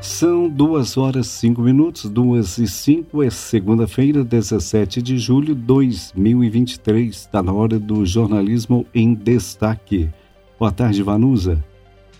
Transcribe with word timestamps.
São 0.00 0.48
duas 0.48 0.96
horas 0.96 1.26
cinco 1.26 1.60
minutos, 1.60 2.08
duas 2.08 2.56
e 2.56 2.66
cinco, 2.66 3.22
é 3.22 3.28
segunda-feira, 3.28 4.24
17 4.24 5.02
de 5.02 5.18
julho 5.18 5.54
de 5.54 5.60
2023. 5.60 7.14
Está 7.14 7.42
na 7.42 7.52
hora 7.52 7.78
do 7.78 8.06
jornalismo 8.06 8.86
em 8.94 9.12
destaque. 9.12 10.08
Boa 10.58 10.72
tarde, 10.72 11.02
Vanusa. 11.02 11.62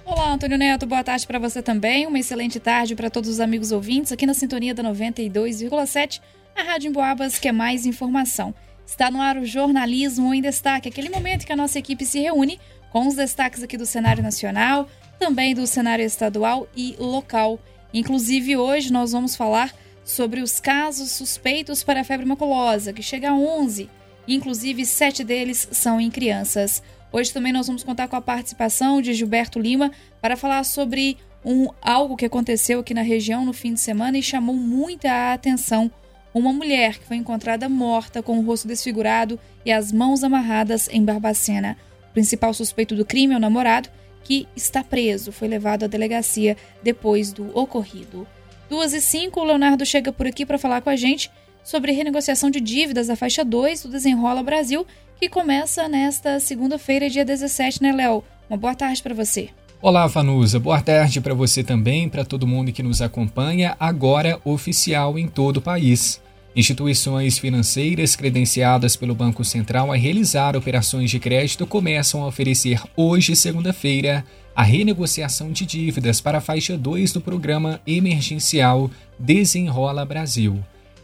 Olá, 0.04 0.34
Antônio 0.34 0.58
Neto, 0.58 0.86
boa 0.86 1.02
tarde 1.02 1.26
para 1.26 1.38
você 1.38 1.62
também. 1.62 2.06
Uma 2.06 2.18
excelente 2.18 2.60
tarde 2.60 2.94
para 2.94 3.08
todos 3.08 3.30
os 3.30 3.40
amigos 3.40 3.72
ouvintes 3.72 4.12
aqui 4.12 4.26
na 4.26 4.34
sintonia 4.34 4.74
da 4.74 4.82
92,7, 4.82 6.20
a 6.54 6.62
Rádio 6.62 6.90
Emboabas, 6.90 7.38
que 7.38 7.48
é 7.48 7.52
mais 7.52 7.86
informação. 7.86 8.54
Está 8.86 9.10
no 9.10 9.22
ar 9.22 9.38
o 9.38 9.46
jornalismo 9.46 10.34
em 10.34 10.42
destaque, 10.42 10.90
aquele 10.90 11.08
momento 11.08 11.46
que 11.46 11.52
a 11.52 11.56
nossa 11.56 11.78
equipe 11.78 12.04
se 12.04 12.20
reúne 12.20 12.60
com 12.92 13.06
os 13.06 13.14
destaques 13.14 13.62
aqui 13.62 13.78
do 13.78 13.86
cenário 13.86 14.22
nacional, 14.22 14.86
também 15.20 15.54
do 15.54 15.66
cenário 15.66 16.04
estadual 16.04 16.66
e 16.74 16.96
local. 16.98 17.60
Inclusive, 17.92 18.56
hoje 18.56 18.90
nós 18.90 19.12
vamos 19.12 19.36
falar 19.36 19.72
sobre 20.02 20.40
os 20.40 20.58
casos 20.58 21.12
suspeitos 21.12 21.84
para 21.84 22.00
a 22.00 22.04
febre 22.04 22.24
maculosa, 22.24 22.90
que 22.90 23.02
chega 23.02 23.30
a 23.30 23.34
11, 23.34 23.88
inclusive 24.26 24.86
sete 24.86 25.22
deles 25.22 25.68
são 25.70 26.00
em 26.00 26.10
crianças. 26.10 26.82
Hoje 27.12 27.32
também 27.32 27.52
nós 27.52 27.66
vamos 27.66 27.84
contar 27.84 28.08
com 28.08 28.16
a 28.16 28.20
participação 28.22 29.02
de 29.02 29.12
Gilberto 29.12 29.60
Lima 29.60 29.92
para 30.22 30.38
falar 30.38 30.64
sobre 30.64 31.18
um 31.44 31.68
algo 31.82 32.16
que 32.16 32.24
aconteceu 32.24 32.80
aqui 32.80 32.94
na 32.94 33.02
região 33.02 33.44
no 33.44 33.52
fim 33.52 33.74
de 33.74 33.80
semana 33.80 34.16
e 34.16 34.22
chamou 34.22 34.56
muita 34.56 35.34
atenção. 35.34 35.90
Uma 36.32 36.52
mulher 36.52 36.98
que 36.98 37.04
foi 37.04 37.18
encontrada 37.18 37.68
morta 37.68 38.22
com 38.22 38.38
o 38.38 38.42
rosto 38.42 38.66
desfigurado 38.66 39.38
e 39.66 39.70
as 39.72 39.92
mãos 39.92 40.24
amarradas 40.24 40.88
em 40.90 41.04
Barbacena. 41.04 41.76
O 42.10 42.12
principal 42.14 42.54
suspeito 42.54 42.94
do 42.94 43.04
crime 43.04 43.34
é 43.34 43.36
o 43.36 43.40
namorado, 43.40 43.90
que 44.24 44.46
está 44.54 44.84
preso, 44.84 45.32
foi 45.32 45.48
levado 45.48 45.84
à 45.84 45.86
delegacia 45.86 46.56
depois 46.82 47.32
do 47.32 47.56
ocorrido. 47.56 48.26
Duas 48.68 48.92
e 48.92 49.00
cinco, 49.00 49.40
o 49.40 49.44
Leonardo 49.44 49.84
chega 49.84 50.12
por 50.12 50.26
aqui 50.26 50.46
para 50.46 50.58
falar 50.58 50.80
com 50.80 50.90
a 50.90 50.96
gente 50.96 51.30
sobre 51.64 51.92
renegociação 51.92 52.50
de 52.50 52.60
dívidas 52.60 53.08
da 53.08 53.16
faixa 53.16 53.44
2 53.44 53.82
do 53.82 53.88
Desenrola 53.90 54.42
Brasil, 54.42 54.86
que 55.18 55.28
começa 55.28 55.88
nesta 55.88 56.40
segunda-feira, 56.40 57.10
dia 57.10 57.24
17, 57.24 57.82
né, 57.82 57.92
Léo? 57.92 58.24
Uma 58.48 58.56
boa 58.56 58.74
tarde 58.74 59.02
para 59.02 59.14
você. 59.14 59.50
Olá, 59.82 60.06
Vanusa. 60.06 60.58
Boa 60.58 60.80
tarde 60.80 61.20
para 61.20 61.34
você 61.34 61.64
também, 61.64 62.08
para 62.08 62.24
todo 62.24 62.46
mundo 62.46 62.72
que 62.72 62.82
nos 62.82 63.00
acompanha, 63.00 63.76
agora 63.80 64.40
oficial 64.44 65.18
em 65.18 65.26
todo 65.26 65.56
o 65.56 65.62
país. 65.62 66.20
Instituições 66.54 67.38
financeiras 67.38 68.16
credenciadas 68.16 68.96
pelo 68.96 69.14
Banco 69.14 69.44
Central 69.44 69.92
a 69.92 69.96
realizar 69.96 70.56
operações 70.56 71.08
de 71.08 71.20
crédito 71.20 71.64
começam 71.64 72.22
a 72.22 72.26
oferecer 72.26 72.82
hoje, 72.96 73.36
segunda-feira, 73.36 74.24
a 74.54 74.64
renegociação 74.64 75.52
de 75.52 75.64
dívidas 75.64 76.20
para 76.20 76.38
a 76.38 76.40
faixa 76.40 76.76
2 76.76 77.12
do 77.12 77.20
programa 77.20 77.80
emergencial 77.86 78.90
Desenrola 79.16 80.04
Brasil. 80.04 80.58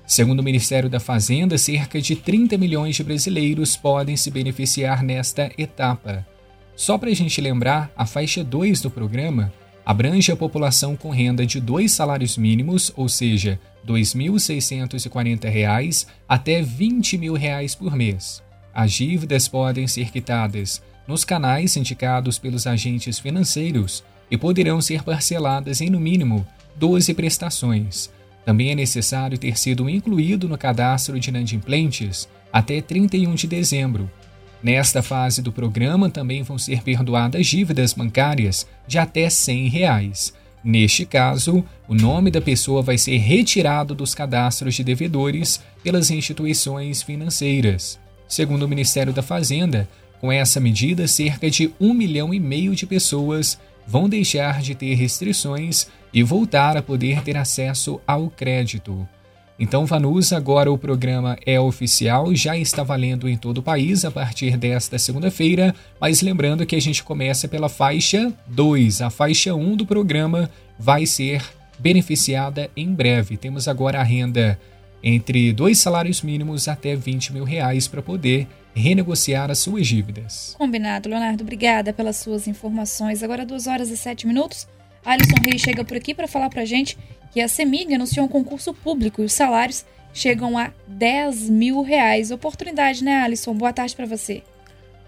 Segundo 0.05 0.41
o 0.41 0.42
Ministério 0.42 0.91
da 0.91 0.98
Fazenda, 0.98 1.56
cerca 1.56 2.00
de 2.00 2.17
30 2.17 2.58
milhões 2.58 2.97
de 2.97 3.05
brasileiros 3.05 3.77
podem 3.77 4.17
se 4.17 4.30
beneficiar 4.33 5.02
nesta 5.02 5.50
etapa. 5.56 6.27
Só 6.74 6.98
para 6.98 7.11
a 7.11 7.14
gente 7.14 7.41
lembrar, 7.41 7.91
a 7.97 8.05
faixa 8.05 8.42
2 8.42 8.80
do 8.80 8.91
programa 8.91 9.52
abrange 9.87 10.31
a 10.33 10.37
população 10.37 10.97
com 10.97 11.11
renda 11.11 11.47
de 11.47 11.61
dois 11.61 11.92
salários 11.92 12.37
mínimos, 12.37 12.92
ou 12.97 13.09
seja, 13.09 13.61
R$ 13.87 13.95
2.640 13.95 16.09
até 16.29 16.61
20 16.61 17.17
mil 17.17 17.34
reais 17.34 17.77
por 17.77 17.95
mês. 17.95 18.42
As 18.75 18.92
dívidas 18.92 19.47
podem 19.47 19.87
ser 19.87 20.11
quitadas 20.11 20.83
nos 21.07 21.25
canais 21.25 21.77
indicados 21.77 22.37
pelos 22.37 22.67
agentes 22.67 23.20
financeiros 23.20 24.03
e 24.29 24.37
poderão 24.37 24.81
ser 24.81 25.05
parceladas 25.05 25.81
em 25.81 25.89
no 25.89 26.01
mínimo 26.01 26.45
12 26.75 27.14
prestações. 27.14 28.11
Também 28.45 28.73
é 28.73 28.75
necessário 28.75 29.39
ter 29.39 29.57
sido 29.57 29.89
incluído 29.89 30.48
no 30.48 30.59
cadastro 30.59 31.20
de 31.20 31.31
inadimplentes 31.31 32.29
até 32.53 32.81
31 32.81 33.37
de 33.37 33.47
dezembro. 33.47 34.11
Nesta 34.62 35.02
fase 35.02 35.42
do 35.42 35.52
programa 35.52 36.11
também 36.11 36.42
vão 36.42 36.58
ser 36.58 36.83
perdoadas 36.83 37.46
dívidas 37.46 37.92
bancárias 37.92 38.67
de 38.86 38.98
até 38.98 39.28
100 39.28 39.68
reais. 39.68 40.33
Neste 40.64 41.06
caso, 41.06 41.64
o 41.86 41.94
nome 41.94 42.30
da 42.30 42.40
pessoa 42.40 42.83
vai 42.83 42.98
ser 42.98 43.18
retirado 43.18 43.95
dos 43.95 44.14
cadastros 44.14 44.74
de 44.74 44.83
devedores 44.83 45.62
pelas 45.83 46.11
instituições 46.11 47.02
financeiras. 47.02 48.00
Segundo 48.27 48.64
o 48.64 48.68
Ministério 48.68 49.12
da 49.12 49.22
Fazenda, 49.22 49.89
com 50.20 50.33
essa 50.33 50.58
medida, 50.58 51.06
cerca 51.06 51.48
de 51.48 51.72
um 51.78 51.95
milhão 51.95 52.34
e 52.34 52.40
meio 52.40 52.74
de 52.74 52.86
pessoas 52.86 53.58
vão 53.86 54.08
deixar 54.08 54.61
de 54.61 54.74
ter 54.74 54.95
restrições 54.95 55.86
e 56.12 56.22
voltar 56.22 56.77
a 56.77 56.83
poder 56.83 57.22
ter 57.22 57.36
acesso 57.36 58.00
ao 58.06 58.28
crédito. 58.28 59.08
Então, 59.58 59.86
Vanus, 59.86 60.33
agora 60.34 60.70
o 60.70 60.77
programa 60.77 61.39
é 61.46 61.58
oficial, 61.58 62.34
já 62.34 62.56
está 62.56 62.83
valendo 62.83 63.27
em 63.27 63.36
todo 63.39 63.58
o 63.58 63.62
país 63.62 64.05
a 64.05 64.11
partir 64.11 64.56
desta 64.58 64.98
segunda-feira, 64.98 65.74
mas 65.98 66.20
lembrando 66.20 66.67
que 66.67 66.77
a 66.77 66.80
gente 66.80 67.02
começa 67.02 67.48
pela 67.48 67.68
faixa 67.68 68.33
2. 68.48 69.00
A 69.00 69.08
faixa 69.08 69.55
1 69.55 69.58
um 69.58 69.74
do 69.74 69.86
programa 69.86 70.50
vai 70.78 71.06
ser 71.06 71.42
beneficiada 71.78 72.70
em 72.77 72.92
breve. 72.92 73.39
Temos 73.39 73.66
agora 73.66 73.98
a 74.00 74.02
renda 74.02 74.58
entre 75.02 75.52
dois 75.52 75.78
salários 75.78 76.20
mínimos 76.20 76.68
até 76.68 76.95
20 76.95 77.33
mil 77.33 77.45
reais 77.45 77.89
para 77.89 78.02
poder 78.02 78.46
renegociar 78.74 79.50
as 79.50 79.58
suas 79.58 79.86
dívidas. 79.86 80.55
Combinado, 80.58 81.08
Leonardo. 81.08 81.42
Obrigada 81.42 81.92
pelas 81.92 82.16
suas 82.16 82.46
informações. 82.46 83.22
Agora, 83.22 83.46
2 83.46 83.66
horas 83.66 83.89
e 83.89 83.96
7 83.96 84.27
minutos. 84.27 84.66
Alisson 85.06 85.36
Reis 85.40 85.61
chega 85.62 85.84
por 85.84 85.96
aqui 85.96 86.12
para 86.12 86.27
falar 86.27 86.50
para 86.50 86.62
a 86.62 86.64
gente 86.67 86.98
que 87.33 87.40
a 87.40 87.46
CEMIG 87.46 87.94
anunciou 87.94 88.27
um 88.27 88.28
concurso 88.28 88.74
público 88.74 89.22
e 89.22 89.24
os 89.24 89.33
salários 89.33 89.84
chegam 90.12 90.58
a 90.58 90.70
10 90.89 91.48
mil 91.48 91.80
reais. 91.83 92.33
Oportunidade, 92.33 93.05
né, 93.05 93.22
Alisson? 93.22 93.55
Boa 93.55 93.72
tarde 93.72 93.95
para 93.95 94.05
você. 94.05 94.42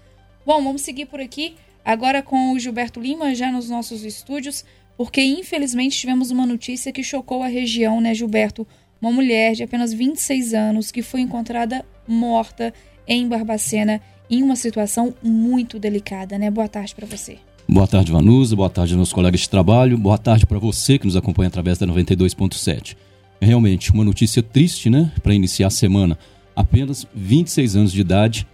Bom, 0.46 0.62
vamos 0.62 0.82
seguir 0.82 1.06
por 1.06 1.20
aqui. 1.20 1.56
Agora 1.84 2.22
com 2.22 2.52
o 2.52 2.58
Gilberto 2.58 3.00
Lima 3.00 3.34
já 3.34 3.50
nos 3.50 3.68
nossos 3.68 4.04
estúdios, 4.04 4.64
porque 4.96 5.20
infelizmente 5.20 5.98
tivemos 5.98 6.30
uma 6.30 6.46
notícia 6.46 6.92
que 6.92 7.02
chocou 7.02 7.42
a 7.42 7.48
região, 7.48 8.00
né, 8.00 8.14
Gilberto? 8.14 8.66
Uma 9.00 9.10
mulher 9.10 9.54
de 9.54 9.64
apenas 9.64 9.92
26 9.92 10.54
anos 10.54 10.92
que 10.92 11.02
foi 11.02 11.20
encontrada 11.20 11.84
morta 12.06 12.72
em 13.06 13.28
Barbacena 13.28 14.00
em 14.30 14.42
uma 14.42 14.56
situação 14.56 15.14
muito 15.22 15.78
delicada, 15.78 16.38
né? 16.38 16.50
Boa 16.50 16.68
tarde 16.68 16.94
para 16.94 17.06
você. 17.06 17.38
Boa 17.68 17.86
tarde, 17.86 18.10
Vanusa. 18.10 18.56
Boa 18.56 18.70
tarde, 18.70 18.96
meus 18.96 19.12
colegas 19.12 19.40
de 19.40 19.48
trabalho. 19.48 19.96
Boa 19.98 20.18
tarde 20.18 20.46
para 20.46 20.58
você 20.58 20.98
que 20.98 21.06
nos 21.06 21.16
acompanha 21.16 21.48
através 21.48 21.78
da 21.78 21.86
92.7. 21.86 22.96
É 23.40 23.46
realmente 23.46 23.92
uma 23.92 24.04
notícia 24.04 24.42
triste, 24.42 24.88
né? 24.88 25.12
Para 25.22 25.34
iniciar 25.34 25.66
a 25.66 25.70
semana. 25.70 26.18
Apenas 26.54 27.06
26 27.14 27.76
anos 27.76 27.92
de 27.92 28.00
idade, 28.00 28.46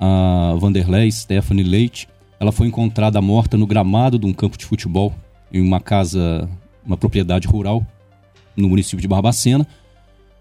a 0.00 0.54
Vanderlei 0.58 1.10
Stephanie 1.10 1.64
Leite 1.64 2.08
ela 2.44 2.52
foi 2.52 2.66
encontrada 2.66 3.20
morta 3.22 3.56
no 3.56 3.66
gramado 3.66 4.18
de 4.18 4.26
um 4.26 4.32
campo 4.34 4.58
de 4.58 4.64
futebol, 4.64 5.14
em 5.52 5.60
uma 5.60 5.80
casa, 5.80 6.48
uma 6.84 6.96
propriedade 6.96 7.48
rural, 7.48 7.86
no 8.56 8.68
município 8.68 9.00
de 9.00 9.08
Barbacena. 9.08 9.66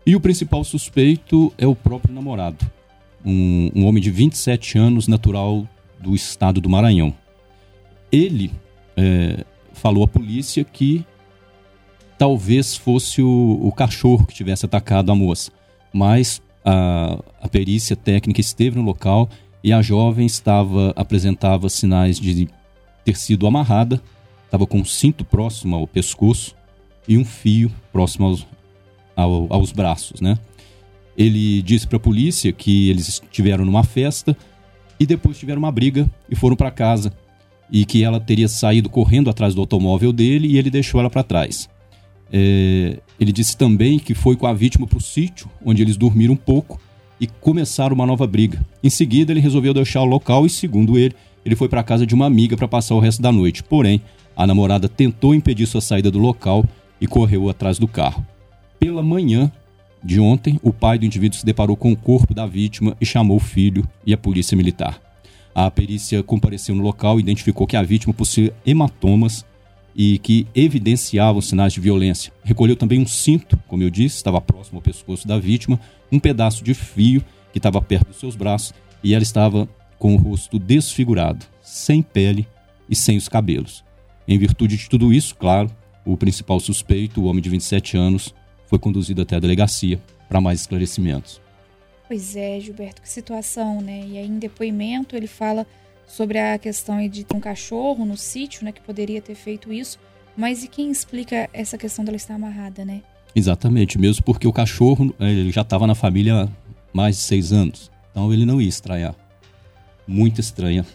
E 0.05 0.15
o 0.15 0.19
principal 0.19 0.63
suspeito 0.65 1.53
é 1.57 1.65
o 1.65 1.73
próprio 1.73 2.13
namorado, 2.13 2.57
um, 3.25 3.71
um 3.75 3.85
homem 3.85 4.01
de 4.01 4.11
27 4.11 4.77
anos, 4.77 5.07
natural 5.07 5.67
do 5.99 6.13
estado 6.13 6.59
do 6.59 6.69
Maranhão. 6.69 7.13
Ele 8.11 8.51
é, 8.97 9.43
falou 9.73 10.03
à 10.03 10.07
polícia 10.07 10.63
que 10.63 11.05
talvez 12.17 12.75
fosse 12.75 13.21
o, 13.21 13.59
o, 13.61 13.71
cachorro 13.71 14.25
que 14.25 14.33
tivesse 14.33 14.65
atacado 14.65 15.11
a 15.11 15.15
moça, 15.15 15.51
mas 15.91 16.41
a, 16.63 17.19
a 17.41 17.49
perícia 17.49 17.95
técnica 17.95 18.39
esteve 18.39 18.77
no 18.77 18.83
local 18.83 19.29
e 19.63 19.73
a 19.73 19.81
jovem 19.81 20.25
estava 20.25 20.93
apresentava 20.95 21.69
sinais 21.69 22.19
de 22.19 22.49
ter 23.03 23.17
sido 23.17 23.47
amarrada, 23.47 24.01
estava 24.45 24.67
com 24.67 24.79
um 24.79 24.85
cinto 24.85 25.25
próximo 25.25 25.75
ao 25.75 25.87
pescoço 25.87 26.55
e 27.07 27.17
um 27.17 27.25
fio 27.25 27.71
próximo 27.91 28.27
aos, 28.27 28.47
ao, 29.15 29.47
aos 29.49 29.71
braços, 29.71 30.21
né? 30.21 30.37
Ele 31.17 31.61
disse 31.61 31.87
para 31.87 31.97
a 31.97 31.99
polícia 31.99 32.51
que 32.51 32.89
eles 32.89 33.07
estiveram 33.07 33.65
numa 33.65 33.83
festa 33.83 34.35
e 34.99 35.05
depois 35.05 35.37
tiveram 35.37 35.59
uma 35.59 35.71
briga 35.71 36.09
e 36.29 36.35
foram 36.35 36.55
para 36.55 36.71
casa 36.71 37.13
e 37.71 37.85
que 37.85 38.03
ela 38.03 38.19
teria 38.19 38.47
saído 38.47 38.89
correndo 38.89 39.29
atrás 39.29 39.55
do 39.55 39.61
automóvel 39.61 40.11
dele 40.13 40.47
e 40.47 40.57
ele 40.57 40.69
deixou 40.69 40.99
ela 40.99 41.09
para 41.09 41.23
trás. 41.23 41.69
É, 42.31 42.99
ele 43.19 43.31
disse 43.31 43.55
também 43.55 43.99
que 43.99 44.13
foi 44.13 44.35
com 44.35 44.47
a 44.47 44.53
vítima 44.53 44.87
para 44.87 44.97
o 44.97 45.01
sítio, 45.01 45.49
onde 45.63 45.81
eles 45.81 45.97
dormiram 45.97 46.33
um 46.33 46.37
pouco 46.37 46.79
e 47.19 47.27
começaram 47.27 47.95
uma 47.95 48.05
nova 48.05 48.25
briga. 48.25 48.65
Em 48.83 48.89
seguida, 48.89 49.31
ele 49.31 49.39
resolveu 49.39 49.73
deixar 49.73 50.01
o 50.01 50.05
local 50.05 50.45
e, 50.45 50.49
segundo 50.49 50.97
ele, 50.97 51.15
ele 51.45 51.55
foi 51.55 51.69
para 51.69 51.81
a 51.81 51.83
casa 51.83 52.05
de 52.05 52.15
uma 52.15 52.25
amiga 52.25 52.57
para 52.57 52.67
passar 52.67 52.95
o 52.95 52.99
resto 52.99 53.21
da 53.21 53.31
noite. 53.31 53.63
Porém, 53.63 54.01
a 54.35 54.47
namorada 54.47 54.89
tentou 54.89 55.35
impedir 55.35 55.67
sua 55.67 55.81
saída 55.81 56.09
do 56.09 56.19
local 56.19 56.65
e 56.99 57.05
correu 57.05 57.49
atrás 57.49 57.77
do 57.77 57.87
carro. 57.87 58.25
Pela 58.79 59.03
manhã 59.03 59.51
de 60.03 60.19
ontem, 60.19 60.59
o 60.61 60.73
pai 60.73 60.99
do 60.99 61.05
indivíduo 61.05 61.39
se 61.39 61.45
deparou 61.45 61.77
com 61.77 61.91
o 61.91 61.95
corpo 61.95 62.33
da 62.33 62.45
vítima 62.45 62.97
e 62.99 63.05
chamou 63.05 63.37
o 63.37 63.39
filho 63.39 63.87
e 64.05 64.13
a 64.13 64.17
polícia 64.17 64.57
militar. 64.57 65.01
A 65.55 65.69
perícia 65.71 66.21
compareceu 66.21 66.75
no 66.75 66.83
local 66.83 67.19
e 67.19 67.21
identificou 67.21 67.65
que 67.65 67.77
a 67.77 67.83
vítima 67.83 68.13
possuía 68.13 68.53
hematomas 68.65 69.45
e 69.95 70.17
que 70.17 70.47
evidenciavam 70.55 71.41
sinais 71.41 71.71
de 71.71 71.79
violência. 71.79 72.33
Recolheu 72.43 72.75
também 72.75 72.99
um 72.99 73.07
cinto, 73.07 73.57
como 73.67 73.83
eu 73.83 73.89
disse, 73.89 74.17
estava 74.17 74.41
próximo 74.41 74.79
ao 74.79 74.81
pescoço 74.81 75.27
da 75.27 75.37
vítima, 75.37 75.79
um 76.11 76.19
pedaço 76.19 76.63
de 76.63 76.73
fio 76.73 77.23
que 77.51 77.59
estava 77.59 77.81
perto 77.81 78.07
dos 78.07 78.19
seus 78.19 78.35
braços 78.35 78.73
e 79.03 79.13
ela 79.13 79.23
estava 79.23 79.69
com 79.99 80.15
o 80.15 80.17
rosto 80.17 80.57
desfigurado, 80.57 81.45
sem 81.61 82.01
pele 82.01 82.47
e 82.89 82.95
sem 82.95 83.15
os 83.15 83.29
cabelos. 83.29 83.83
Em 84.27 84.37
virtude 84.37 84.75
de 84.75 84.89
tudo 84.89 85.13
isso, 85.13 85.35
claro, 85.35 85.69
o 86.03 86.17
principal 86.17 86.59
suspeito, 86.59 87.21
o 87.21 87.25
homem 87.25 87.41
de 87.41 87.49
27 87.49 87.95
anos, 87.95 88.33
foi 88.67 88.79
conduzido 88.79 89.21
até 89.21 89.35
a 89.35 89.39
delegacia 89.39 90.01
para 90.27 90.41
mais 90.41 90.61
esclarecimentos. 90.61 91.41
Pois 92.07 92.35
é, 92.35 92.59
Gilberto, 92.59 93.01
que 93.01 93.09
situação, 93.09 93.81
né? 93.81 94.05
E 94.07 94.17
aí, 94.17 94.27
em 94.27 94.37
depoimento, 94.37 95.15
ele 95.15 95.27
fala 95.27 95.65
sobre 96.05 96.37
a 96.37 96.57
questão 96.57 97.07
de 97.07 97.23
ter 97.23 97.35
um 97.35 97.39
cachorro 97.39 98.05
no 98.05 98.17
sítio, 98.17 98.65
né, 98.65 98.71
que 98.71 98.81
poderia 98.81 99.21
ter 99.21 99.35
feito 99.35 99.71
isso. 99.71 99.99
Mas 100.35 100.63
e 100.63 100.67
quem 100.67 100.91
explica 100.91 101.49
essa 101.53 101.77
questão 101.77 102.03
dela 102.03 102.17
estar 102.17 102.35
amarrada, 102.35 102.83
né? 102.83 103.01
Exatamente, 103.35 103.97
mesmo 103.97 104.23
porque 104.23 104.47
o 104.47 104.53
cachorro 104.53 105.13
eh, 105.19 105.31
ele 105.31 105.51
já 105.51 105.61
estava 105.61 105.87
na 105.87 105.95
família 105.95 106.43
há 106.43 106.49
mais 106.91 107.17
de 107.17 107.21
seis 107.23 107.51
anos. 107.51 107.91
Então 108.11 108.31
ele 108.31 108.45
não 108.45 108.61
ia 108.61 108.69
estranhar. 108.69 109.15
Muito 110.07 110.39
estranha. 110.41 110.85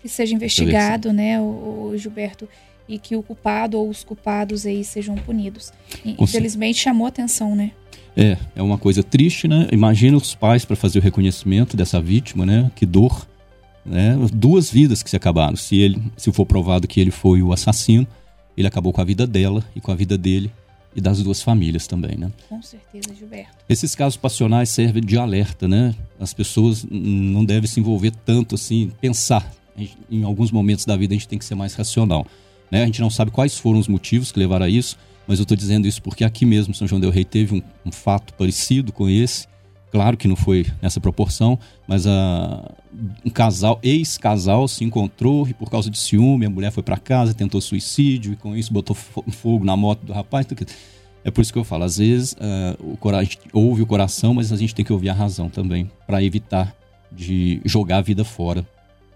Que 0.00 0.08
seja 0.08 0.34
investigado, 0.34 1.12
né, 1.12 1.40
o, 1.40 1.90
o, 1.92 1.96
Gilberto, 1.96 2.48
e 2.88 2.98
que 2.98 3.16
o 3.16 3.22
culpado 3.22 3.78
ou 3.78 3.88
os 3.88 4.04
culpados 4.04 4.66
aí 4.66 4.84
sejam 4.84 5.14
punidos. 5.16 5.72
Infelizmente 6.04 6.78
chamou 6.78 7.06
atenção, 7.06 7.54
né? 7.54 7.72
É, 8.16 8.36
é 8.56 8.62
uma 8.62 8.76
coisa 8.76 9.02
triste, 9.02 9.48
né? 9.48 9.68
Imagina 9.72 10.16
os 10.16 10.34
pais 10.34 10.64
para 10.64 10.76
fazer 10.76 10.98
o 10.98 11.02
reconhecimento 11.02 11.76
dessa 11.76 12.00
vítima, 12.00 12.44
né? 12.44 12.70
Que 12.74 12.84
dor 12.84 13.26
né? 13.84 14.16
Duas 14.32 14.70
vidas 14.70 15.02
que 15.02 15.10
se 15.10 15.16
acabaram. 15.16 15.56
Se 15.56 15.76
ele, 15.76 16.02
se 16.16 16.32
for 16.32 16.46
provado 16.46 16.86
que 16.86 17.00
ele 17.00 17.10
foi 17.10 17.42
o 17.42 17.52
assassino, 17.52 18.06
ele 18.56 18.66
acabou 18.66 18.92
com 18.92 19.00
a 19.00 19.04
vida 19.04 19.26
dela 19.26 19.64
e 19.74 19.80
com 19.80 19.90
a 19.90 19.94
vida 19.94 20.16
dele 20.16 20.50
e 20.94 21.00
das 21.00 21.22
duas 21.22 21.40
famílias 21.42 21.86
também, 21.86 22.16
né? 22.16 22.30
Com 22.48 22.60
certeza, 22.60 23.14
Gilberto. 23.14 23.56
Esses 23.68 23.94
casos 23.94 24.16
passionais 24.16 24.68
servem 24.68 25.02
de 25.02 25.16
alerta, 25.16 25.66
né? 25.66 25.94
As 26.20 26.34
pessoas 26.34 26.86
não 26.90 27.44
devem 27.44 27.68
se 27.68 27.80
envolver 27.80 28.12
tanto 28.24 28.54
assim, 28.54 28.92
pensar. 29.00 29.50
Em 30.10 30.22
alguns 30.22 30.50
momentos 30.50 30.84
da 30.84 30.96
vida 30.96 31.14
a 31.14 31.16
gente 31.16 31.26
tem 31.26 31.38
que 31.38 31.46
ser 31.46 31.54
mais 31.54 31.74
racional, 31.74 32.26
né? 32.72 32.82
A 32.82 32.86
gente 32.86 33.00
não 33.00 33.10
sabe 33.10 33.30
quais 33.30 33.56
foram 33.56 33.78
os 33.78 33.86
motivos 33.86 34.32
que 34.32 34.38
levaram 34.40 34.66
a 34.66 34.68
isso, 34.68 34.96
mas 35.28 35.38
eu 35.38 35.44
estou 35.44 35.56
dizendo 35.56 35.86
isso 35.86 36.02
porque 36.02 36.24
aqui 36.24 36.44
mesmo 36.44 36.74
São 36.74 36.88
João 36.88 37.00
del 37.00 37.10
Rei 37.10 37.24
teve 37.24 37.54
um, 37.54 37.62
um 37.86 37.92
fato 37.92 38.34
parecido 38.34 38.92
com 38.92 39.08
esse 39.08 39.46
Claro 39.92 40.16
que 40.16 40.26
não 40.26 40.36
foi 40.36 40.66
nessa 40.80 40.98
proporção, 40.98 41.58
mas 41.86 42.06
a, 42.06 42.72
um 43.22 43.28
casal, 43.28 43.78
ex-casal, 43.82 44.66
se 44.66 44.82
encontrou 44.84 45.46
e 45.46 45.52
por 45.52 45.70
causa 45.70 45.90
de 45.90 45.98
ciúme, 45.98 46.46
a 46.46 46.50
mulher 46.50 46.72
foi 46.72 46.82
para 46.82 46.96
casa, 46.96 47.34
tentou 47.34 47.60
suicídio 47.60 48.32
e 48.32 48.36
com 48.36 48.56
isso 48.56 48.72
botou 48.72 48.96
fogo 48.96 49.66
na 49.66 49.76
moto 49.76 50.02
do 50.06 50.14
rapaz. 50.14 50.46
É 51.22 51.30
por 51.30 51.42
isso 51.42 51.52
que 51.52 51.58
eu 51.58 51.64
falo, 51.64 51.84
às 51.84 51.98
vezes 51.98 52.32
uh, 52.32 52.92
o 52.92 52.96
coragem 52.96 53.36
ouve 53.52 53.82
o 53.82 53.86
coração, 53.86 54.32
mas 54.32 54.50
a 54.50 54.56
gente 54.56 54.74
tem 54.74 54.82
que 54.82 54.94
ouvir 54.94 55.10
a 55.10 55.12
razão 55.12 55.50
também, 55.50 55.90
para 56.06 56.22
evitar 56.22 56.74
de 57.12 57.60
jogar 57.62 57.98
a 57.98 58.02
vida 58.02 58.24
fora 58.24 58.66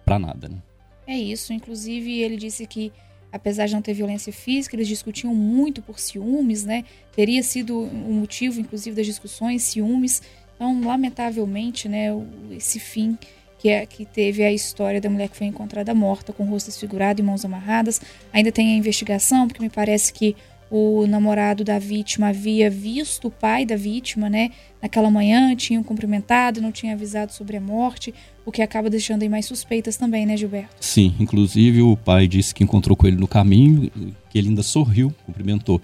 para 0.05 0.19
nada. 0.19 0.47
Né? 0.47 0.59
É 1.07 1.17
isso. 1.17 1.55
Inclusive, 1.55 2.21
ele 2.21 2.37
disse 2.37 2.67
que 2.67 2.93
apesar 3.37 3.67
de 3.67 3.75
não 3.75 3.83
ter 3.83 3.95
violência 3.95 4.33
física, 4.33 4.75
eles 4.77 4.89
discutiam 4.89 5.35
muito 5.35 5.81
por 5.81 5.99
ciúmes, 5.99 6.65
né? 6.65 6.85
Teria 7.15 7.43
sido 7.43 7.79
o 7.79 8.13
motivo, 8.13 8.61
inclusive, 8.61 8.97
das 8.97 9.07
discussões, 9.07 9.63
ciúmes. 9.63 10.23
Então, 10.55 10.83
lamentavelmente, 10.83 11.89
né, 11.89 12.09
esse 12.51 12.81
fim 12.81 13.19
que, 13.59 13.69
é, 13.69 13.87
que 13.87 14.05
teve 14.05 14.43
a 14.43 14.53
história 14.53 15.01
da 15.01 15.09
mulher 15.09 15.29
que 15.29 15.37
foi 15.37 15.47
encontrada 15.47 15.95
morta 15.95 16.33
com 16.33 16.45
o 16.45 16.47
rosto 16.47 16.67
desfigurado 16.67 17.21
e 17.21 17.25
mãos 17.25 17.45
amarradas. 17.45 18.01
Ainda 18.33 18.51
tem 18.51 18.75
a 18.75 18.77
investigação, 18.77 19.47
porque 19.47 19.63
me 19.63 19.71
parece 19.71 20.13
que 20.13 20.37
o 20.71 21.07
namorado 21.07 21.63
da 21.63 21.79
vítima 21.79 22.29
havia 22.29 22.69
visto 22.69 23.29
o 23.29 23.31
pai 23.31 23.65
da 23.65 23.77
vítima, 23.77 24.29
né? 24.29 24.51
Naquela 24.83 25.11
manhã, 25.11 25.55
tinham 25.55 25.83
cumprimentado, 25.83 26.61
não 26.61 26.73
tinha 26.73 26.95
avisado 26.95 27.33
sobre 27.33 27.57
a 27.57 27.61
morte, 27.61 28.13
o 28.45 28.53
que 28.53 28.63
acaba 28.63 28.91
deixando 28.91 29.23
aí 29.23 29.29
mais 29.29 29.47
suspeitas 29.47 29.97
também, 29.97 30.27
né, 30.27 30.37
Gilberto? 30.37 30.75
Sim, 30.81 31.15
inclusive 31.19 31.83
o 31.83 31.97
pai 31.97 32.27
disse 32.27 32.55
que 32.55 32.65
encontrou 32.65 32.97
com 32.97 33.07
ele 33.07 33.17
no 33.17 33.29
caminho, 33.29 33.91
que 34.29 34.39
ele 34.39 34.49
ainda 34.49 34.63
sorriu, 34.63 35.15
cumprimentou. 35.25 35.81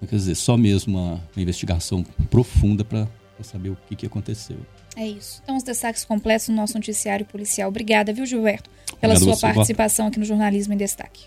Quer 0.00 0.16
dizer, 0.16 0.34
só 0.34 0.56
mesmo 0.56 0.98
uma, 0.98 1.12
uma 1.34 1.42
investigação 1.42 2.04
profunda 2.28 2.84
para 2.84 3.08
saber 3.40 3.70
o 3.70 3.78
que, 3.88 3.96
que 3.96 4.06
aconteceu. 4.06 4.58
É 4.96 5.06
isso. 5.06 5.40
Então, 5.42 5.56
os 5.56 5.62
destaques 5.62 6.04
completos 6.04 6.48
no 6.48 6.54
nosso 6.54 6.74
noticiário 6.74 7.24
policial. 7.24 7.68
Obrigada, 7.68 8.12
viu, 8.12 8.26
Gilberto, 8.26 8.68
pela 9.00 9.14
Obrigado 9.14 9.38
sua 9.38 9.54
participação 9.54 10.08
aqui 10.08 10.18
no 10.18 10.24
Jornalismo 10.24 10.74
em 10.74 10.76
Destaque. 10.76 11.24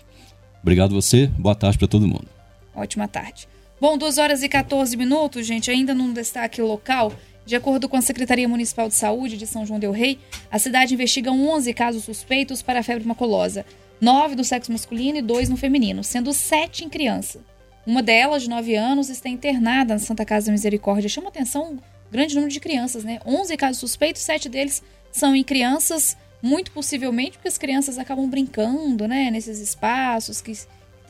Obrigado 0.62 0.94
você, 0.94 1.26
boa 1.26 1.54
tarde 1.54 1.76
para 1.76 1.88
todo 1.88 2.06
mundo. 2.06 2.37
Ótima 2.78 3.08
tarde. 3.08 3.48
Bom, 3.80 3.96
2 3.96 4.18
horas 4.18 4.42
e 4.42 4.48
14 4.48 4.96
minutos, 4.96 5.46
gente, 5.46 5.70
ainda 5.70 5.94
num 5.94 6.12
destaque 6.12 6.60
local. 6.60 7.12
De 7.46 7.56
acordo 7.56 7.88
com 7.88 7.96
a 7.96 8.02
Secretaria 8.02 8.48
Municipal 8.48 8.88
de 8.88 8.94
Saúde 8.94 9.36
de 9.36 9.46
São 9.46 9.64
João 9.64 9.80
del 9.80 9.92
Rei, 9.92 10.18
a 10.50 10.58
cidade 10.58 10.94
investiga 10.94 11.32
11 11.32 11.72
casos 11.72 12.04
suspeitos 12.04 12.60
para 12.60 12.80
a 12.80 12.82
febre 12.82 13.06
maculosa, 13.06 13.64
9 14.00 14.34
do 14.34 14.44
sexo 14.44 14.70
masculino 14.70 15.18
e 15.18 15.22
2 15.22 15.48
no 15.48 15.56
feminino, 15.56 16.04
sendo 16.04 16.32
7 16.32 16.84
em 16.84 16.88
criança. 16.88 17.40
Uma 17.86 18.02
delas, 18.02 18.42
de 18.42 18.50
9 18.50 18.74
anos, 18.74 19.08
está 19.08 19.30
internada 19.30 19.94
na 19.94 20.00
Santa 20.00 20.24
Casa 20.24 20.46
da 20.46 20.52
Misericórdia. 20.52 21.08
Chama 21.08 21.28
atenção 21.28 21.72
um 21.72 21.78
grande 22.10 22.34
número 22.34 22.52
de 22.52 22.60
crianças, 22.60 23.02
né? 23.02 23.18
11 23.24 23.56
casos 23.56 23.78
suspeitos, 23.78 24.20
7 24.22 24.48
deles 24.48 24.82
são 25.10 25.34
em 25.34 25.42
crianças, 25.42 26.16
muito 26.42 26.70
possivelmente 26.70 27.38
porque 27.38 27.48
as 27.48 27.56
crianças 27.56 27.98
acabam 27.98 28.28
brincando, 28.28 29.08
né, 29.08 29.30
nesses 29.30 29.58
espaços 29.58 30.40
que 30.40 30.52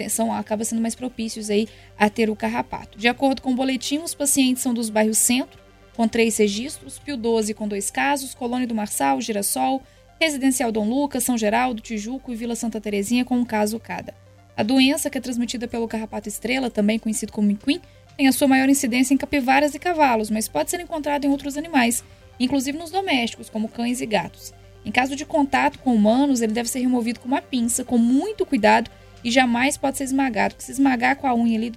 são 0.09 0.33
acaba 0.33 0.65
sendo 0.65 0.83
mais 0.83 0.95
propícios 0.95 1.49
aí 1.49 1.67
a 1.99 2.11
ter 2.11 2.29
o 2.29 2.37
carrapato. 2.37 2.99
De 2.99 3.09
acordo 3.09 3.41
com 3.41 3.53
o 3.53 3.57
boletim, 3.57 3.99
os 3.99 4.15
pacientes 4.15 4.63
são 4.63 4.75
dos 4.75 4.91
bairros 4.91 5.19
Centro, 5.19 5.59
com 5.97 6.07
três 6.07 6.37
registros, 6.37 6.99
Pio 6.99 7.17
12 7.17 7.55
com 7.55 7.67
dois 7.67 7.91
casos, 7.91 8.35
Colônia 8.35 8.67
do 8.67 8.75
Marçal, 8.75 9.21
Girassol, 9.21 9.83
Residencial 10.21 10.71
Dom 10.71 10.89
Lucas, 10.89 11.25
São 11.25 11.39
Geraldo, 11.39 11.81
Tijuco 11.81 12.33
e 12.33 12.37
Vila 12.37 12.55
Santa 12.55 12.81
Terezinha 12.81 13.25
com 13.25 13.37
um 13.37 13.45
caso 13.45 13.81
cada. 13.81 14.15
A 14.57 14.63
doença, 14.63 15.09
que 15.09 15.17
é 15.17 15.21
transmitida 15.21 15.67
pelo 15.67 15.89
carrapato 15.89 16.29
estrela, 16.29 16.69
também 16.69 16.99
conhecido 16.99 17.33
como 17.33 17.47
miquim, 17.47 17.81
tem 18.17 18.27
a 18.27 18.33
sua 18.33 18.49
maior 18.49 18.69
incidência 18.69 19.15
em 19.15 19.17
capivaras 19.17 19.75
e 19.75 19.79
cavalos, 19.79 20.29
mas 20.29 20.49
pode 20.49 20.71
ser 20.71 20.81
encontrado 20.81 21.25
em 21.25 21.29
outros 21.29 21.57
animais, 21.57 22.03
inclusive 22.41 22.77
nos 22.77 22.91
domésticos, 22.91 23.49
como 23.49 23.69
cães 23.69 24.01
e 24.01 24.07
gatos. 24.07 24.53
Em 24.85 24.91
caso 24.91 25.15
de 25.15 25.25
contato 25.25 25.79
com 25.79 25.95
humanos, 25.95 26.41
ele 26.41 26.53
deve 26.53 26.69
ser 26.69 26.81
removido 26.81 27.21
com 27.21 27.29
uma 27.29 27.41
pinça, 27.41 27.85
com 27.85 27.97
muito 27.97 28.45
cuidado, 28.45 28.91
e 29.23 29.31
jamais 29.31 29.77
pode 29.77 29.99
ser 29.99 30.05
esmagado. 30.05 30.55
Porque 30.55 30.67
se 30.67 30.73
esmagar 30.73 31.17
com 31.17 31.27
a 31.27 31.35
unha 31.35 31.59
ali, 31.59 31.73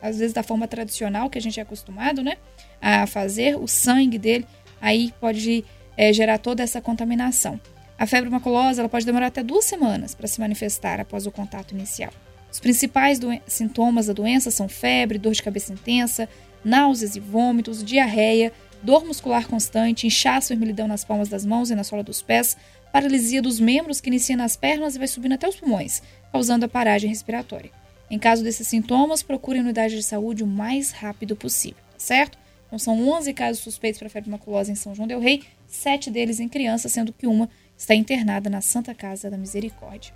às 0.00 0.18
vezes 0.18 0.32
da 0.32 0.42
forma 0.42 0.66
tradicional 0.66 1.30
que 1.30 1.38
a 1.38 1.40
gente 1.40 1.60
é 1.60 1.62
acostumado, 1.62 2.22
né, 2.22 2.36
a 2.80 3.06
fazer, 3.06 3.56
o 3.56 3.68
sangue 3.68 4.18
dele, 4.18 4.46
aí 4.80 5.12
pode 5.20 5.64
é, 5.96 6.12
gerar 6.12 6.38
toda 6.38 6.62
essa 6.62 6.80
contaminação. 6.80 7.60
A 7.98 8.06
febre 8.06 8.28
maculosa 8.28 8.80
ela 8.80 8.88
pode 8.88 9.06
demorar 9.06 9.26
até 9.26 9.42
duas 9.42 9.64
semanas 9.64 10.14
para 10.14 10.26
se 10.26 10.40
manifestar 10.40 11.00
após 11.00 11.26
o 11.26 11.30
contato 11.30 11.72
inicial. 11.72 12.12
Os 12.50 12.58
principais 12.58 13.18
sintomas 13.46 14.06
da 14.06 14.12
doença 14.12 14.50
são 14.50 14.68
febre, 14.68 15.18
dor 15.18 15.32
de 15.32 15.42
cabeça 15.42 15.72
intensa, 15.72 16.28
náuseas 16.64 17.16
e 17.16 17.20
vômitos, 17.20 17.82
diarreia, 17.82 18.52
dor 18.82 19.04
muscular 19.04 19.46
constante, 19.46 20.06
inchaço 20.06 20.52
e 20.52 20.56
vermelhidão 20.56 20.88
nas 20.88 21.04
palmas 21.04 21.28
das 21.28 21.46
mãos 21.46 21.70
e 21.70 21.74
na 21.74 21.84
sola 21.84 22.02
dos 22.02 22.20
pés, 22.20 22.56
paralisia 22.92 23.40
dos 23.40 23.58
membros 23.58 24.00
que 24.00 24.10
inicia 24.10 24.36
nas 24.36 24.56
pernas 24.56 24.96
e 24.96 24.98
vai 24.98 25.08
subindo 25.08 25.32
até 25.32 25.48
os 25.48 25.56
pulmões, 25.56 26.02
causando 26.32 26.64
a 26.64 26.68
paragem 26.68 27.10
respiratória. 27.10 27.70
Em 28.10 28.18
caso 28.18 28.42
desses 28.42 28.66
sintomas, 28.66 29.22
procure 29.22 29.58
a 29.58 29.62
unidade 29.62 29.94
de 29.94 30.02
saúde 30.02 30.42
o 30.42 30.46
mais 30.46 30.90
rápido 30.90 31.36
possível, 31.36 31.82
tá 31.92 31.98
certo? 31.98 32.38
Então 32.66 32.78
são 32.78 33.08
11 33.08 33.32
casos 33.34 33.62
suspeitos 33.62 33.98
para 33.98 34.08
febre 34.08 34.30
maculosa 34.30 34.72
em 34.72 34.74
São 34.74 34.94
João 34.94 35.06
del 35.06 35.20
Rei, 35.20 35.42
sete 35.66 36.10
deles 36.10 36.40
em 36.40 36.48
crianças, 36.48 36.90
sendo 36.90 37.12
que 37.12 37.26
uma 37.26 37.48
está 37.76 37.94
internada 37.94 38.48
na 38.48 38.60
Santa 38.60 38.94
Casa 38.94 39.30
da 39.30 39.36
Misericórdia. 39.36 40.12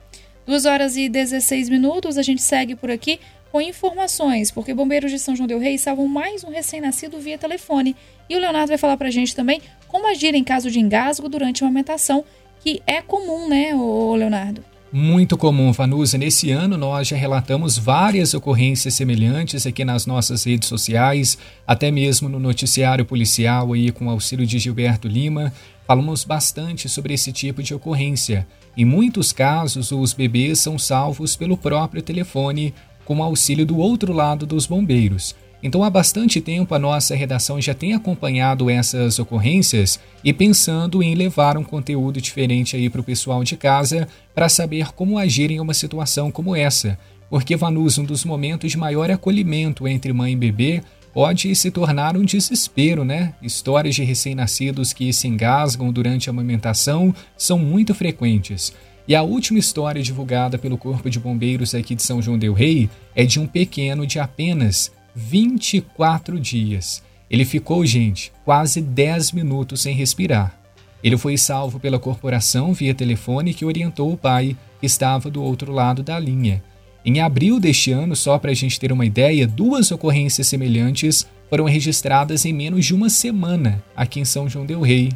2 0.47 0.65
horas 0.65 0.97
e 0.97 1.09
16 1.09 1.69
minutos, 1.69 2.17
a 2.17 2.23
gente 2.23 2.41
segue 2.41 2.75
por 2.75 2.91
aqui 2.91 3.21
com 3.51 3.61
informações, 3.61 4.51
porque 4.51 4.73
bombeiros 4.73 5.11
de 5.11 5.19
São 5.19 5.35
João 5.35 5.47
del 5.47 5.59
Rei 5.59 5.77
salvam 5.77 6.07
mais 6.07 6.45
um 6.45 6.51
recém-nascido 6.51 7.19
via 7.19 7.37
telefone. 7.37 7.97
E 8.29 8.37
o 8.37 8.39
Leonardo 8.39 8.69
vai 8.69 8.79
falar 8.79 8.97
para 8.97 9.09
a 9.09 9.11
gente 9.11 9.35
também 9.35 9.61
como 9.89 10.07
agir 10.07 10.35
em 10.35 10.45
caso 10.45 10.71
de 10.71 10.79
engasgo 10.79 11.29
durante 11.29 11.63
uma 11.63 11.69
amamentação, 11.69 12.25
que 12.61 12.83
é 12.87 13.01
comum, 13.03 13.49
né, 13.49 13.75
ô 13.75 14.15
Leonardo? 14.15 14.65
Muito 14.93 15.37
comum, 15.37 15.73
Vanusa. 15.73 16.17
Nesse 16.17 16.51
ano, 16.53 16.77
nós 16.77 17.09
já 17.09 17.17
relatamos 17.17 17.77
várias 17.77 18.35
ocorrências 18.35 18.95
semelhantes 18.95 19.67
aqui 19.67 19.85
nas 19.85 20.07
nossas 20.07 20.45
redes 20.45 20.69
sociais, 20.69 21.37
até 21.67 21.91
mesmo 21.91 22.29
no 22.29 22.39
noticiário 22.39 23.05
policial 23.05 23.73
aí 23.73 23.91
com 23.91 24.07
o 24.07 24.11
auxílio 24.11 24.47
de 24.47 24.59
Gilberto 24.59 25.09
Lima. 25.09 25.53
Falamos 25.87 26.25
bastante 26.25 26.89
sobre 26.89 27.15
esse 27.15 27.33
tipo 27.33 27.63
de 27.63 27.75
ocorrência. 27.75 28.47
Em 28.77 28.85
muitos 28.85 29.33
casos, 29.33 29.91
os 29.91 30.13
bebês 30.13 30.61
são 30.61 30.79
salvos 30.79 31.35
pelo 31.35 31.57
próprio 31.57 32.01
telefone, 32.01 32.73
com 33.05 33.19
o 33.19 33.23
auxílio 33.23 33.67
do 33.67 33.79
outro 33.79 34.13
lado 34.13 34.47
dos 34.47 34.67
bombeiros. 34.67 35.35
Então, 35.63 35.83
há 35.83 35.91
bastante 35.91 36.41
tempo, 36.41 36.75
a 36.75 36.79
nossa 36.79 37.15
redação 37.15 37.61
já 37.61 37.75
tem 37.75 37.95
acompanhado 37.95 38.69
essas 38.69 39.19
ocorrências 39.19 39.99
e 40.23 40.33
pensando 40.33 41.03
em 41.03 41.15
levar 41.15 41.57
um 41.57 41.65
conteúdo 41.65 42.21
diferente 42.21 42.77
aí 42.77 42.91
para 42.91 43.01
o 43.01 43.05
pessoal 43.05 43.43
de 43.43 43.57
casa 43.57 44.07
para 44.35 44.49
saber 44.49 44.93
como 44.93 45.19
agir 45.19 45.51
em 45.51 45.61
uma 45.61 45.75
situação 45.75 46.31
como 46.31 46.55
essa. 46.55 46.99
Porque, 47.31 47.57
Vanus, 47.57 47.99
um 47.99 48.05
dos 48.05 48.25
momentos 48.25 48.71
de 48.71 48.79
maior 48.79 49.11
acolhimento 49.11 49.89
entre 49.89 50.13
mãe 50.13 50.35
e 50.35 50.37
bebê 50.37 50.83
pode 51.13 51.55
se 51.57 51.71
tornar 51.71 52.17
um 52.17 52.25
desespero, 52.25 53.03
né? 53.03 53.35
Histórias 53.41 53.95
de 53.95 54.05
recém-nascidos 54.05 54.93
que 54.93 55.11
se 55.13 55.27
engasgam 55.27 55.91
durante 55.91 56.29
a 56.29 56.31
amamentação 56.31 57.15
são 57.37 57.59
muito 57.59 57.95
frequentes. 57.95 58.73
E 59.09 59.15
a 59.15 59.23
última 59.23 59.59
história 59.59 60.03
divulgada 60.03 60.59
pelo 60.59 60.77
Corpo 60.77 61.09
de 61.09 61.19
Bombeiros 61.19 61.75
aqui 61.75 61.95
de 61.95 62.03
São 62.03 62.21
João 62.21 62.39
del 62.39 62.53
Rei 62.53 62.91
é 63.15 63.25
de 63.25 63.41
um 63.41 63.47
pequeno 63.47 64.07
de 64.07 64.19
apenas 64.19 64.93
24 65.17 66.39
dias. 66.39 67.03
Ele 67.31 67.47
ficou, 67.47 67.85
gente, 67.87 68.31
quase 68.45 68.83
10 68.83 69.33
minutos 69.33 69.81
sem 69.81 69.95
respirar. 69.95 70.61
Ele 71.03 71.17
foi 71.17 71.39
salvo 71.39 71.81
pela 71.81 71.99
corporação 71.99 72.75
via 72.75 72.95
telefone 72.95 73.55
que 73.55 73.65
orientou 73.65 74.13
o 74.13 74.17
pai, 74.17 74.55
que 74.79 74.85
estava 74.85 75.31
do 75.31 75.43
outro 75.43 75.73
lado 75.73 76.03
da 76.03 76.19
linha. 76.19 76.63
Em 77.03 77.21
abril 77.21 77.59
deste 77.59 77.93
ano, 77.93 78.15
só 78.15 78.39
para 78.39 78.51
a 78.51 78.55
gente 78.55 78.79
ter 78.79 78.93
uma 78.93 79.07
ideia, 79.07 79.47
duas 79.47 79.91
ocorrências 79.91 80.49
semelhantes 80.49 81.27
foram 81.49 81.65
registradas 81.65 82.45
em 82.45 82.53
menos 82.53 82.85
de 82.85 82.95
uma 82.95 83.09
semana 83.09 83.83
aqui 83.97 84.21
em 84.21 84.25
São 84.25 84.49
João 84.49 84.67
Del 84.67 84.83
Rei. 84.83 85.13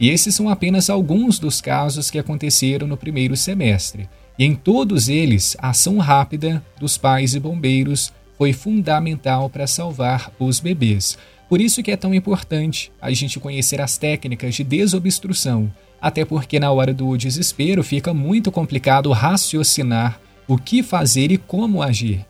E 0.00 0.10
esses 0.10 0.34
são 0.34 0.48
apenas 0.48 0.90
alguns 0.90 1.38
dos 1.38 1.60
casos 1.60 2.10
que 2.10 2.18
aconteceram 2.18 2.88
no 2.88 2.96
primeiro 2.96 3.36
semestre. 3.36 4.08
E 4.36 4.44
em 4.44 4.54
todos 4.54 5.08
eles, 5.08 5.56
ação 5.60 5.98
rápida 5.98 6.64
dos 6.80 6.98
pais 6.98 7.34
e 7.34 7.40
bombeiros 7.40 8.12
foi 8.36 8.52
fundamental 8.52 9.48
para 9.48 9.66
salvar 9.66 10.30
os 10.38 10.60
bebês. 10.60 11.16
Por 11.48 11.60
isso 11.60 11.82
que 11.82 11.90
é 11.90 11.96
tão 11.96 12.14
importante 12.14 12.90
a 13.00 13.12
gente 13.12 13.38
conhecer 13.38 13.80
as 13.80 13.96
técnicas 13.96 14.54
de 14.54 14.64
desobstrução, 14.64 15.72
até 16.00 16.24
porque 16.24 16.58
na 16.58 16.70
hora 16.70 16.92
do 16.92 17.16
desespero 17.16 17.82
fica 17.82 18.12
muito 18.12 18.50
complicado 18.50 19.12
raciocinar 19.12 20.20
o 20.48 20.58
que 20.58 20.82
fazer 20.82 21.30
e 21.30 21.38
como 21.38 21.82
agir. 21.82 22.24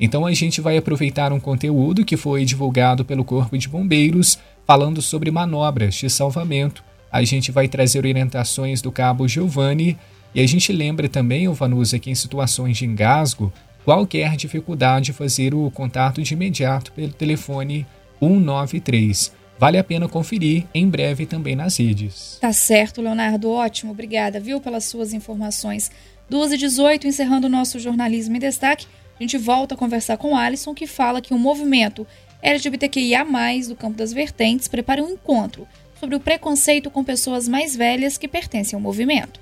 Então 0.00 0.24
a 0.24 0.32
gente 0.32 0.60
vai 0.60 0.76
aproveitar 0.78 1.32
um 1.32 1.38
conteúdo 1.38 2.04
que 2.04 2.16
foi 2.16 2.44
divulgado 2.44 3.04
pelo 3.04 3.22
Corpo 3.22 3.58
de 3.58 3.68
Bombeiros 3.68 4.38
falando 4.66 5.02
sobre 5.02 5.30
manobras 5.30 5.94
de 5.94 6.08
salvamento. 6.08 6.82
A 7.12 7.22
gente 7.22 7.52
vai 7.52 7.68
trazer 7.68 7.98
orientações 7.98 8.80
do 8.80 8.90
cabo 8.90 9.28
Giovanni 9.28 9.98
e 10.34 10.40
a 10.40 10.46
gente 10.46 10.72
lembra 10.72 11.08
também, 11.08 11.48
o 11.48 11.54
Vanusa, 11.54 11.98
que 11.98 12.10
em 12.10 12.14
situações 12.14 12.78
de 12.78 12.86
engasgo, 12.86 13.52
qualquer 13.84 14.36
dificuldade 14.36 15.12
fazer 15.12 15.54
o 15.54 15.70
contato 15.70 16.22
de 16.22 16.34
imediato 16.34 16.92
pelo 16.92 17.12
telefone 17.12 17.86
193. 18.20 19.32
Vale 19.58 19.76
a 19.76 19.84
pena 19.84 20.08
conferir 20.08 20.66
em 20.74 20.88
breve 20.88 21.26
também 21.26 21.54
nas 21.54 21.78
redes. 21.78 22.38
Tá 22.40 22.52
certo, 22.52 23.02
Leonardo. 23.02 23.50
Ótimo. 23.50 23.92
Obrigada, 23.92 24.40
viu, 24.40 24.60
pelas 24.60 24.84
suas 24.84 25.12
informações. 25.12 25.90
2 26.30 26.52
e 26.52 26.56
18, 26.56 27.06
encerrando 27.06 27.46
o 27.46 27.50
nosso 27.50 27.78
jornalismo 27.78 28.36
em 28.36 28.38
destaque, 28.38 28.86
a 29.18 29.22
gente 29.22 29.36
volta 29.36 29.74
a 29.74 29.78
conversar 29.78 30.16
com 30.16 30.32
o 30.32 30.36
Alisson, 30.36 30.72
que 30.72 30.86
fala 30.86 31.20
que 31.20 31.34
o 31.34 31.38
movimento 31.38 32.06
LGBTQIA, 32.40 33.26
do 33.68 33.76
Campo 33.76 33.98
das 33.98 34.12
Vertentes, 34.14 34.66
prepara 34.66 35.02
um 35.02 35.10
encontro 35.10 35.68
sobre 35.98 36.16
o 36.16 36.20
preconceito 36.20 36.90
com 36.90 37.04
pessoas 37.04 37.46
mais 37.46 37.76
velhas 37.76 38.16
que 38.16 38.26
pertencem 38.26 38.74
ao 38.74 38.80
movimento. 38.80 39.40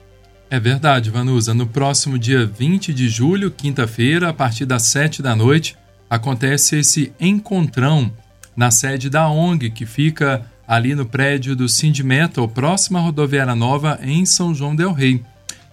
É 0.51 0.59
verdade, 0.59 1.11
Vanusa. 1.11 1.53
No 1.53 1.67
próximo 1.67 2.19
dia 2.19 2.47
20 2.47 2.95
de 2.95 3.09
julho, 3.09 3.51
quinta-feira, 3.51 4.29
a 4.31 4.33
partir 4.33 4.65
das 4.65 4.85
7 4.85 5.23
da 5.23 5.37
noite, 5.37 5.77
acontece 6.09 6.79
esse 6.79 7.13
encontrão 7.21 8.13
na 8.57 8.71
sede 8.71 9.11
da 9.11 9.29
ONG, 9.29 9.71
que 9.71 9.87
fica 9.87 10.45
ali 10.67 10.95
no 10.95 11.07
prédio 11.07 11.55
do 11.55 11.69
Sindimetal, 11.69 12.49
próxima 12.49 12.99
à 12.99 13.03
rodoviária 13.03 13.55
nova, 13.55 13.99
em 14.03 14.25
São 14.25 14.55
João 14.55 14.75
Del 14.75 14.93
Rei 14.93 15.23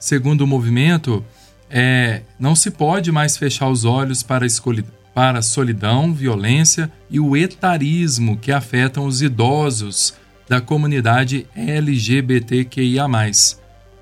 segundo 0.05 0.41
o 0.41 0.48
movimento, 0.48 1.25
é, 1.67 2.22
não 2.39 2.55
se 2.55 2.70
pode 2.70 3.12
mais 3.12 3.38
fechar 3.38 3.70
os 3.70 3.86
olhos 3.86 4.22
para 4.22 4.46
para 5.15 5.39
a 5.39 5.41
solidão, 5.41 6.13
violência 6.13 6.91
e 7.10 7.20
o 7.20 7.36
etarismo 7.36 8.38
que 8.38 8.51
afetam 8.51 9.05
os 9.05 9.22
idosos 9.22 10.13
da 10.48 10.60
comunidade 10.62 11.48
LGBTQIA. 11.55 13.08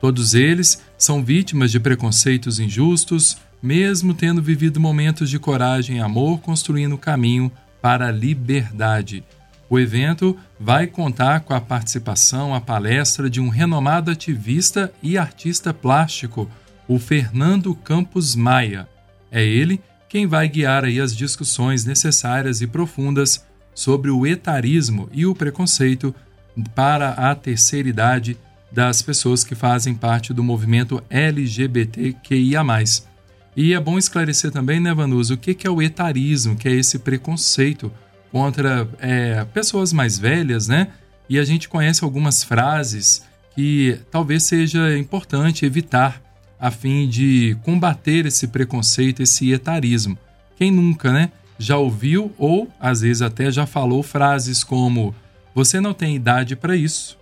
Todos 0.04 0.34
eles 0.34 0.82
são 0.98 1.24
vítimas 1.24 1.72
de 1.72 1.80
preconceitos 1.80 2.60
injustos, 2.60 3.38
mesmo 3.62 4.14
tendo 4.14 4.42
vivido 4.42 4.78
momentos 4.78 5.30
de 5.30 5.40
coragem 5.40 5.96
e 5.96 6.02
amor 6.02 6.42
construindo 6.42 6.96
o 6.96 6.98
caminho 6.98 7.50
para 7.82 8.08
a 8.08 8.12
liberdade. 8.12 9.24
O 9.70 9.80
evento 9.80 10.38
vai 10.60 10.88
contar 10.88 11.40
com 11.40 11.54
a 11.54 11.62
participação, 11.62 12.54
a 12.54 12.60
palestra 12.60 13.30
de 13.30 13.40
um 13.40 13.48
renomado 13.48 14.12
ativista 14.12 14.92
e 15.02 15.18
artista 15.18 15.74
plástico, 15.74 16.52
o 16.86 17.00
Fernando 17.00 17.74
Campos 17.74 18.36
Maia. 18.36 18.90
É 19.32 19.42
ele 19.42 19.80
quem 20.10 20.28
vai 20.28 20.50
guiar 20.50 20.84
aí 20.84 21.00
as 21.00 21.16
discussões 21.16 21.86
necessárias 21.86 22.60
e 22.60 22.68
profundas 22.68 23.46
sobre 23.74 24.12
o 24.12 24.28
etarismo 24.28 25.08
e 25.14 25.26
o 25.26 25.34
preconceito 25.34 26.14
para 26.76 27.12
a 27.12 27.34
terceira 27.34 27.88
idade 27.88 28.38
das 28.74 29.04
pessoas 29.04 29.44
que 29.44 29.54
fazem 29.54 29.94
parte 29.94 30.34
do 30.34 30.44
movimento 30.44 31.02
LGBTQIA+. 31.10 32.64
E 33.56 33.74
é 33.74 33.80
bom 33.80 34.00
esclarecer 34.00 34.52
também, 34.52 34.80
né, 34.80 34.92
Vanusa, 34.94 35.36
o 35.36 35.38
que 35.38 35.68
é 35.68 35.70
o 35.70 35.82
etarismo, 35.82 36.56
que 36.56 36.68
é 36.68 36.72
esse 36.72 36.98
preconceito 36.98 37.92
contra 38.32 38.88
é, 39.00 39.46
pessoas 39.54 39.94
mais 39.94 40.18
velhas, 40.18 40.68
né? 40.68 40.88
E 41.30 41.38
a 41.38 41.46
gente 41.46 41.70
conhece 41.70 42.04
algumas 42.04 42.44
frases 42.44 43.24
que 43.54 44.00
talvez 44.10 44.44
seja 44.44 44.98
importante 44.98 45.66
evitar 45.66 46.20
a 46.60 46.72
fim 46.72 47.08
de 47.08 47.56
combater 47.64 48.26
esse 48.26 48.48
preconceito, 48.48 49.22
esse 49.22 49.52
etarismo. 49.52 50.18
Quem 50.58 50.72
nunca, 50.72 51.14
né? 51.14 51.32
Já 51.60 51.78
ouviu 51.78 52.34
ou 52.40 52.68
às 52.80 53.02
vezes 53.02 53.22
até 53.22 53.52
já 53.52 53.68
falou 53.68 54.02
frases 54.02 54.64
como: 54.64 55.14
Você 55.54 55.80
não 55.80 55.94
tem 55.94 56.16
idade 56.16 56.56
para 56.56 56.76
isso. 56.76 57.20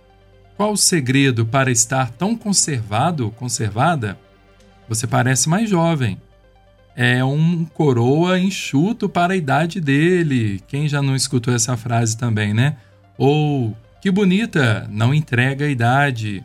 Qual 0.56 0.72
o 0.72 0.76
segredo 0.76 1.44
para 1.46 1.70
estar 1.70 2.10
tão 2.10 2.36
conservado, 2.36 3.30
conservada? 3.32 4.18
Você 4.88 5.06
parece 5.06 5.48
mais 5.48 5.68
jovem. 5.68 6.20
É 6.94 7.24
um 7.24 7.64
coroa 7.64 8.38
enxuto 8.38 9.08
para 9.08 9.32
a 9.32 9.36
idade 9.36 9.80
dele. 9.80 10.62
Quem 10.68 10.86
já 10.88 11.00
não 11.00 11.16
escutou 11.16 11.54
essa 11.54 11.76
frase 11.76 12.16
também, 12.16 12.52
né? 12.52 12.76
Ou 13.16 13.76
que 14.00 14.10
bonita, 14.10 14.86
não 14.90 15.14
entrega 15.14 15.64
a 15.64 15.70
idade. 15.70 16.44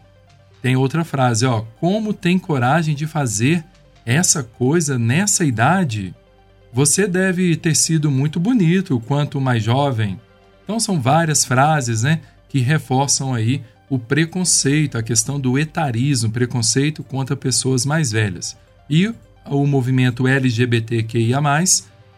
Tem 0.62 0.76
outra 0.76 1.04
frase, 1.04 1.46
ó, 1.46 1.64
como 1.80 2.14
tem 2.14 2.40
coragem 2.40 2.96
de 2.96 3.06
fazer 3.06 3.64
essa 4.06 4.44
coisa 4.44 4.98
nessa 4.98 5.44
idade? 5.44 6.16
Você 6.72 7.08
deve 7.08 7.56
ter 7.56 7.76
sido 7.76 8.10
muito 8.10 8.40
bonito 8.40 9.00
quanto 9.00 9.42
mais 9.42 9.64
jovem. 9.64 10.20
Então 10.64 10.80
são 10.80 11.02
várias 11.02 11.44
frases, 11.46 12.04
né, 12.04 12.22
que 12.50 12.60
reforçam 12.60 13.34
aí 13.34 13.64
o 13.90 13.98
preconceito, 13.98 14.98
a 14.98 15.04
questão 15.04 15.40
do 15.40 15.58
etarismo, 15.58 16.32
preconceito 16.32 17.04
contra 17.04 17.36
pessoas 17.36 17.86
mais 17.86 18.12
velhas. 18.12 18.58
E 18.90 19.14
o 19.46 19.66
movimento 19.66 20.28
LGBTQIA+, 20.28 21.42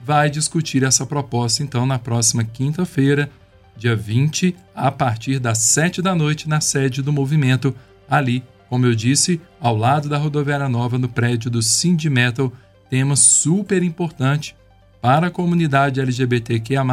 vai 0.01 0.29
discutir 0.29 0.83
essa 0.83 1.05
proposta 1.05 1.61
então 1.61 1.85
na 1.85 1.99
próxima 1.99 2.43
quinta-feira, 2.43 3.29
dia 3.77 3.95
20, 3.95 4.55
a 4.75 4.91
partir 4.91 5.39
das 5.39 5.59
7 5.59 6.01
da 6.01 6.15
noite, 6.15 6.49
na 6.49 6.59
sede 6.59 7.01
do 7.01 7.13
movimento, 7.13 7.75
ali, 8.09 8.43
como 8.67 8.85
eu 8.85 8.95
disse, 8.95 9.39
ao 9.59 9.75
lado 9.75 10.09
da 10.09 10.17
rodoviária 10.17 10.67
nova, 10.67 10.97
no 10.97 11.07
prédio 11.07 11.49
do 11.49 11.61
Cindy 11.61 12.09
Metal, 12.09 12.51
tema 12.89 13.15
super 13.15 13.83
importante 13.83 14.55
para 15.01 15.27
a 15.27 15.31
comunidade 15.31 16.01
LGBTQIA+, 16.01 16.83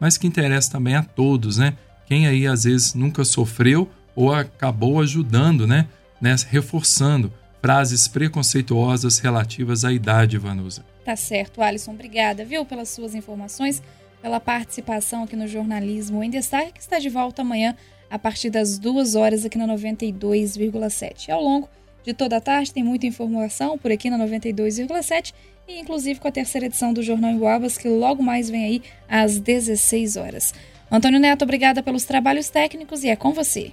mas 0.00 0.18
que 0.18 0.26
interessa 0.26 0.72
também 0.72 0.96
a 0.96 1.02
todos, 1.02 1.58
né? 1.58 1.74
Quem 2.06 2.26
aí 2.26 2.46
às 2.46 2.64
vezes 2.64 2.94
nunca 2.94 3.24
sofreu 3.24 3.88
ou 4.14 4.32
acabou 4.32 5.00
ajudando, 5.00 5.66
né? 5.66 5.86
Nessa, 6.20 6.46
reforçando 6.48 7.32
frases 7.60 8.06
preconceituosas 8.06 9.18
relativas 9.18 9.84
à 9.84 9.92
idade, 9.92 10.36
Vanusa. 10.36 10.84
Tá 11.04 11.16
certo, 11.16 11.62
Alisson. 11.62 11.92
Obrigada, 11.92 12.44
viu, 12.44 12.64
pelas 12.64 12.90
suas 12.90 13.14
informações, 13.14 13.82
pela 14.20 14.38
participação 14.40 15.24
aqui 15.24 15.34
no 15.34 15.48
Jornalismo 15.48 16.22
em 16.22 16.30
Destaque, 16.30 16.72
que 16.74 16.80
está 16.80 16.98
de 16.98 17.08
volta 17.08 17.42
amanhã 17.42 17.74
a 18.10 18.18
partir 18.18 18.50
das 18.50 18.78
duas 18.78 19.14
horas 19.14 19.44
aqui 19.44 19.58
na 19.58 19.66
92,7. 19.66 21.30
Ao 21.30 21.42
longo 21.42 21.68
de 22.04 22.12
toda 22.12 22.36
a 22.36 22.40
tarde 22.40 22.72
tem 22.72 22.84
muita 22.84 23.06
informação 23.06 23.78
por 23.78 23.90
aqui 23.90 24.10
na 24.10 24.18
92,7 24.18 25.32
e 25.66 25.80
inclusive 25.80 26.20
com 26.20 26.28
a 26.28 26.32
terceira 26.32 26.66
edição 26.66 26.92
do 26.92 27.02
Jornal 27.02 27.30
em 27.30 27.38
Boabas, 27.38 27.78
que 27.78 27.88
logo 27.88 28.22
mais 28.22 28.50
vem 28.50 28.64
aí 28.64 28.82
às 29.08 29.38
16 29.38 30.16
horas. 30.16 30.52
Antônio 30.90 31.18
Neto, 31.18 31.42
obrigada 31.42 31.82
pelos 31.82 32.04
trabalhos 32.04 32.50
técnicos 32.50 33.02
e 33.04 33.08
é 33.08 33.16
com 33.16 33.32
você. 33.32 33.72